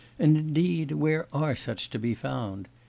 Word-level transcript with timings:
And, 0.17 0.35
indeed, 0.35 0.93
where 0.93 1.27
are 1.31 1.55
such 1.55 1.91
to 1.91 1.99
be 1.99 2.15
found! 2.15 2.67